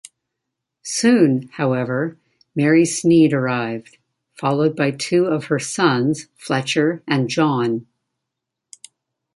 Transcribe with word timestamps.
Soon, 0.81 1.47
however, 1.51 2.17
Mary 2.55 2.85
Snead 2.85 3.33
arrived, 3.33 3.99
followed 4.33 4.75
by 4.75 4.89
two 4.89 5.25
of 5.25 5.45
her 5.45 5.59
sons, 5.59 6.27
Fletcher 6.35 7.03
and 7.07 7.29
John. 7.29 7.85